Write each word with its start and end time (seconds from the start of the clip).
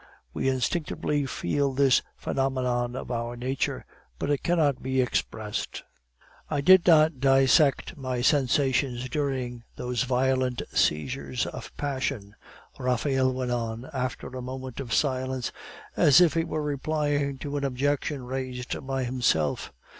We 0.33 0.49
instinctively 0.49 1.27
feel 1.27 1.73
this 1.73 2.01
phenomenon 2.17 2.95
of 2.95 3.11
our 3.11 3.35
nature, 3.37 3.85
but 4.17 4.31
it 4.31 4.41
cannot 4.41 4.81
be 4.81 4.99
expressed. 4.99 5.83
"I 6.49 6.59
did 6.59 6.87
not 6.87 7.19
dissect 7.19 7.95
my 7.97 8.21
sensations 8.23 9.07
during 9.09 9.63
those 9.75 10.01
violent 10.01 10.63
seizures 10.73 11.45
of 11.45 11.71
passion," 11.77 12.35
Raphael 12.79 13.31
went 13.31 13.51
on, 13.51 13.91
after 13.93 14.25
a 14.29 14.41
moment 14.41 14.79
of 14.79 14.91
silence, 14.91 15.51
as 15.95 16.19
if 16.19 16.33
he 16.33 16.45
were 16.45 16.63
replying 16.63 17.37
to 17.37 17.55
an 17.57 17.63
objection 17.63 18.23
raised 18.23 18.83
by 18.87 19.03
himself. 19.03 19.71